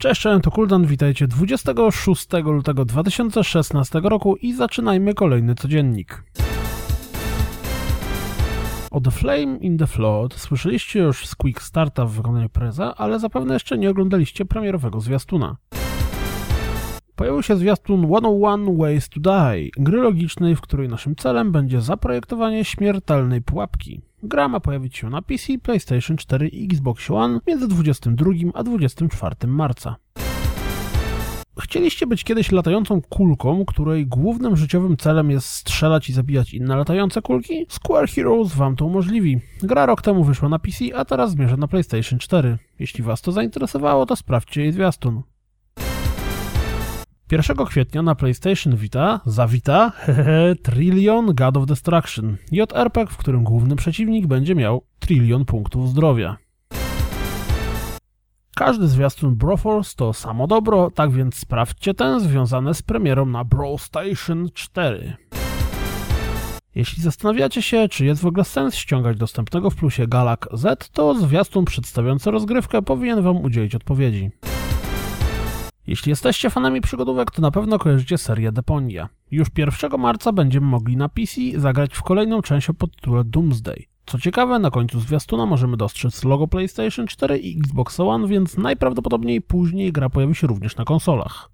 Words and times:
Cześć, 0.00 0.20
cześć, 0.20 0.44
to 0.44 0.50
Kuldan, 0.50 0.86
witajcie 0.86 1.26
26 1.26 2.26
lutego 2.44 2.84
2016 2.84 4.00
roku 4.04 4.36
i 4.36 4.52
zaczynajmy 4.52 5.14
kolejny 5.14 5.54
codziennik. 5.54 6.22
O 8.90 9.00
The 9.00 9.10
Flame 9.10 9.56
in 9.58 9.78
the 9.78 9.86
Flood 9.86 10.34
słyszeliście 10.34 11.00
już 11.00 11.26
z 11.26 11.34
Quick 11.34 11.62
Starta 11.62 12.04
w 12.04 12.12
wykonaniu 12.12 12.48
Preza, 12.48 12.94
ale 12.96 13.18
zapewne 13.18 13.54
jeszcze 13.54 13.78
nie 13.78 13.90
oglądaliście 13.90 14.44
premierowego 14.44 15.00
zwiastuna. 15.00 15.56
Pojawił 17.20 17.42
się 17.42 17.56
zwiastun 17.56 18.06
101 18.06 18.76
Ways 18.76 19.08
to 19.08 19.20
Die, 19.20 19.70
gry 19.76 19.98
logicznej, 19.98 20.56
w 20.56 20.60
której 20.60 20.88
naszym 20.88 21.16
celem 21.16 21.52
będzie 21.52 21.80
zaprojektowanie 21.80 22.64
śmiertelnej 22.64 23.42
pułapki. 23.42 24.00
Gra 24.22 24.48
ma 24.48 24.60
pojawić 24.60 24.96
się 24.96 25.10
na 25.10 25.22
PC, 25.22 25.58
PlayStation 25.62 26.16
4 26.16 26.48
i 26.48 26.64
Xbox 26.64 27.10
One 27.10 27.40
między 27.46 27.68
22 27.68 28.30
a 28.54 28.62
24 28.62 29.34
marca. 29.46 29.96
Chcieliście 31.60 32.06
być 32.06 32.24
kiedyś 32.24 32.52
latającą 32.52 33.02
kulką, 33.02 33.64
której 33.64 34.06
głównym 34.06 34.56
życiowym 34.56 34.96
celem 34.96 35.30
jest 35.30 35.46
strzelać 35.46 36.08
i 36.08 36.12
zabijać 36.12 36.54
inne 36.54 36.76
latające 36.76 37.22
kulki? 37.22 37.66
Square 37.68 38.08
Heroes 38.08 38.54
wam 38.54 38.76
to 38.76 38.84
umożliwi. 38.84 39.40
Gra 39.62 39.86
rok 39.86 40.02
temu 40.02 40.24
wyszła 40.24 40.48
na 40.48 40.58
PC, 40.58 40.84
a 40.94 41.04
teraz 41.04 41.30
zmierza 41.30 41.56
na 41.56 41.68
PlayStation 41.68 42.18
4. 42.18 42.58
Jeśli 42.78 43.04
was 43.04 43.22
to 43.22 43.32
zainteresowało, 43.32 44.06
to 44.06 44.16
sprawdźcie 44.16 44.62
jej 44.62 44.72
zwiastun. 44.72 45.22
1 47.30 47.66
kwietnia 47.66 48.02
na 48.02 48.14
PlayStation 48.14 48.76
Vita 48.76 49.20
zawita 49.26 49.90
hehe, 49.90 50.54
Trillion 50.62 51.34
God 51.34 51.56
of 51.56 51.66
Destruction, 51.66 52.36
JRPG, 52.52 53.12
w 53.12 53.16
którym 53.16 53.44
główny 53.44 53.76
przeciwnik 53.76 54.26
będzie 54.26 54.54
miał 54.54 54.84
trilion 54.98 55.44
punktów 55.44 55.88
zdrowia. 55.88 56.36
Każdy 58.56 58.88
zwiastun 58.88 59.34
Broforce 59.34 59.92
to 59.96 60.12
samo 60.12 60.46
dobro, 60.46 60.90
tak 60.90 61.12
więc 61.12 61.34
sprawdźcie 61.34 61.94
ten 61.94 62.20
związany 62.20 62.74
z 62.74 62.82
premierą 62.82 63.26
na 63.26 63.44
Bro 63.44 63.78
Station 63.78 64.48
4. 64.54 65.16
Jeśli 66.74 67.02
zastanawiacie 67.02 67.62
się, 67.62 67.88
czy 67.88 68.04
jest 68.04 68.22
w 68.22 68.26
ogóle 68.26 68.44
sens 68.44 68.74
ściągać 68.74 69.16
dostępnego 69.16 69.70
w 69.70 69.76
plusie 69.76 70.06
Galak 70.06 70.48
Z, 70.52 70.90
to 70.92 71.14
zwiastun 71.14 71.64
przedstawiający 71.64 72.30
rozgrywkę 72.30 72.82
powinien 72.82 73.22
Wam 73.22 73.36
udzielić 73.36 73.74
odpowiedzi. 73.74 74.30
Jeśli 75.86 76.10
jesteście 76.10 76.50
fanami 76.50 76.80
przygodówek, 76.80 77.30
to 77.30 77.42
na 77.42 77.50
pewno 77.50 77.78
kojarzycie 77.78 78.18
serię 78.18 78.52
Deponia. 78.52 79.08
Już 79.30 79.48
1 79.56 80.00
marca 80.00 80.32
będziemy 80.32 80.66
mogli 80.66 80.96
na 80.96 81.08
PC 81.08 81.40
zagrać 81.56 81.94
w 81.94 82.02
kolejną 82.02 82.42
część 82.42 82.70
o 82.70 82.74
podtytule 82.74 83.24
Doomsday. 83.24 83.84
Co 84.06 84.18
ciekawe, 84.18 84.58
na 84.58 84.70
końcu 84.70 85.00
zwiastuna 85.00 85.46
możemy 85.46 85.76
dostrzec 85.76 86.24
logo 86.24 86.48
PlayStation 86.48 87.06
4 87.06 87.38
i 87.38 87.58
Xbox 87.58 88.00
One, 88.00 88.28
więc 88.28 88.56
najprawdopodobniej 88.56 89.40
później 89.40 89.92
gra 89.92 90.10
pojawi 90.10 90.34
się 90.34 90.46
również 90.46 90.76
na 90.76 90.84
konsolach. 90.84 91.50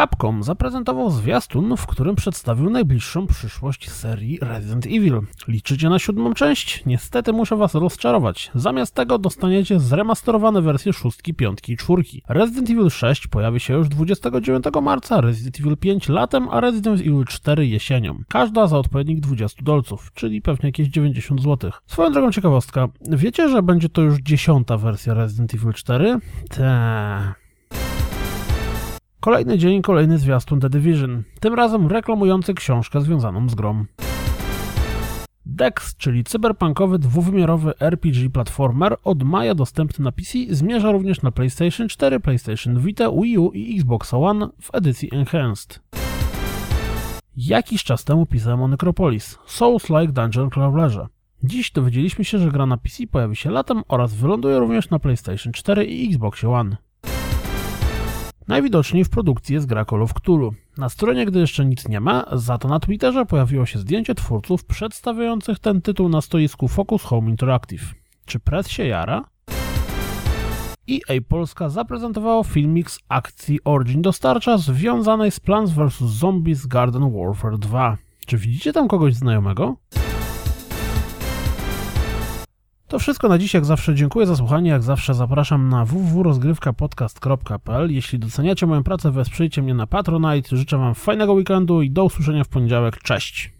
Capcom 0.00 0.42
zaprezentował 0.42 1.10
zwiastun, 1.10 1.76
w 1.76 1.86
którym 1.86 2.16
przedstawił 2.16 2.70
najbliższą 2.70 3.26
przyszłość 3.26 3.90
serii 3.90 4.38
Resident 4.42 4.86
Evil. 4.86 5.20
Liczycie 5.48 5.88
na 5.88 5.98
siódmą 5.98 6.34
część? 6.34 6.82
Niestety 6.86 7.32
muszę 7.32 7.56
was 7.56 7.74
rozczarować. 7.74 8.50
Zamiast 8.54 8.94
tego 8.94 9.18
dostaniecie 9.18 9.80
zremasterowane 9.80 10.62
wersje 10.62 10.92
szóstki, 10.92 11.34
piątki 11.34 11.72
i 11.72 11.76
czwórki. 11.76 12.22
Resident 12.28 12.70
Evil 12.70 12.90
6 12.90 13.26
pojawi 13.26 13.60
się 13.60 13.74
już 13.74 13.88
29 13.88 14.64
marca, 14.82 15.20
Resident 15.20 15.60
Evil 15.60 15.76
5 15.76 16.08
latem, 16.08 16.48
a 16.50 16.60
Resident 16.60 17.00
Evil 17.00 17.24
4 17.24 17.66
jesienią. 17.66 18.18
Każda 18.28 18.66
za 18.66 18.78
odpowiednik 18.78 19.20
20 19.20 19.62
dolców, 19.62 20.10
czyli 20.14 20.42
pewnie 20.42 20.68
jakieś 20.68 20.88
90 20.88 21.42
zł. 21.42 21.70
Swoją 21.86 22.12
drogą 22.12 22.32
ciekawostka, 22.32 22.88
wiecie, 23.00 23.48
że 23.48 23.62
będzie 23.62 23.88
to 23.88 24.02
już 24.02 24.18
dziesiąta 24.18 24.76
wersja 24.76 25.14
Resident 25.14 25.54
Evil 25.54 25.72
4? 25.72 26.18
Teee... 26.50 27.39
Kolejny 29.20 29.58
dzień, 29.58 29.82
kolejny 29.82 30.18
zwiastun 30.18 30.60
The 30.60 30.70
Division, 30.70 31.22
tym 31.40 31.54
razem 31.54 31.86
reklamujący 31.86 32.54
książkę 32.54 33.00
związaną 33.00 33.48
z 33.48 33.54
grą. 33.54 33.84
Dex, 35.46 35.96
czyli 35.96 36.24
cyberpunkowy 36.24 36.98
dwuwymiarowy 36.98 37.72
RPG 37.80 38.30
platformer 38.30 38.96
od 39.04 39.22
maja 39.22 39.54
dostępny 39.54 40.04
na 40.04 40.12
PC, 40.12 40.38
zmierza 40.50 40.92
również 40.92 41.22
na 41.22 41.30
PlayStation 41.30 41.88
4, 41.88 42.20
PlayStation 42.20 42.78
Vita, 42.78 43.10
Wii 43.10 43.38
U 43.38 43.50
i 43.52 43.76
Xbox 43.76 44.14
One 44.14 44.48
w 44.60 44.74
edycji 44.74 45.08
Enhanced. 45.12 45.80
Jakiś 47.36 47.84
czas 47.84 48.04
temu 48.04 48.26
pisałem 48.26 48.62
o 48.62 48.68
Necropolis, 48.68 49.38
Souls-like 49.46 50.12
Dungeon 50.12 50.50
Crawlerze. 50.50 51.06
Dziś 51.42 51.70
dowiedzieliśmy 51.70 52.24
się, 52.24 52.38
że 52.38 52.50
gra 52.50 52.66
na 52.66 52.76
PC 52.76 53.06
pojawi 53.06 53.36
się 53.36 53.50
latem 53.50 53.82
oraz 53.88 54.14
wyląduje 54.14 54.58
również 54.58 54.90
na 54.90 54.98
PlayStation 54.98 55.52
4 55.52 55.84
i 55.84 56.08
Xbox 56.08 56.44
One. 56.44 56.76
Najwidoczniej 58.50 59.04
w 59.04 59.10
produkcji 59.10 59.54
jest 59.54 59.66
gra 59.66 59.84
Call 59.84 60.02
of 60.02 60.14
Cthulhu. 60.14 60.54
Na 60.78 60.88
stronie, 60.88 61.26
gdy 61.26 61.40
jeszcze 61.40 61.64
nic 61.64 61.88
nie 61.88 62.00
ma, 62.00 62.24
za 62.32 62.58
to 62.58 62.68
na 62.68 62.80
Twitterze 62.80 63.26
pojawiło 63.26 63.66
się 63.66 63.78
zdjęcie 63.78 64.14
twórców 64.14 64.64
przedstawiających 64.64 65.58
ten 65.58 65.82
tytuł 65.82 66.08
na 66.08 66.20
stoisku 66.20 66.68
Focus 66.68 67.02
Home 67.02 67.30
Interactive. 67.30 67.94
Czy 68.26 68.40
press 68.40 68.68
się 68.68 68.86
jara? 68.86 69.24
EA 70.90 71.20
Polska 71.28 71.68
zaprezentowało 71.68 72.44
filmik 72.44 72.90
z 72.90 72.98
akcji 73.08 73.58
Origin 73.64 74.02
dostarcza 74.02 74.58
związanej 74.58 75.30
z 75.30 75.40
Plants 75.40 75.72
vs. 75.72 75.98
Zombies 75.98 76.66
Garden 76.66 77.12
Warfare 77.12 77.58
2. 77.58 77.96
Czy 78.26 78.36
widzicie 78.38 78.72
tam 78.72 78.88
kogoś 78.88 79.14
znajomego? 79.14 79.76
To 82.90 82.98
wszystko 82.98 83.28
na 83.28 83.38
dziś, 83.38 83.54
jak 83.54 83.64
zawsze 83.64 83.94
dziękuję 83.94 84.26
za 84.26 84.36
słuchanie, 84.36 84.70
jak 84.70 84.82
zawsze 84.82 85.14
zapraszam 85.14 85.68
na 85.68 85.84
www.rozgrywkapodcast.pl 85.84 87.92
Jeśli 87.92 88.18
doceniacie 88.18 88.66
moją 88.66 88.82
pracę, 88.82 89.10
wesprzyjcie 89.10 89.62
mnie 89.62 89.74
na 89.74 89.86
Patronite, 89.86 90.56
życzę 90.56 90.78
Wam 90.78 90.94
fajnego 90.94 91.32
weekendu 91.32 91.82
i 91.82 91.90
do 91.90 92.04
usłyszenia 92.04 92.44
w 92.44 92.48
poniedziałek, 92.48 92.98
cześć! 92.98 93.59